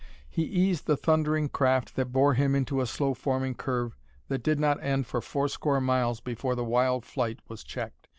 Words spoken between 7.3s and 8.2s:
was checked.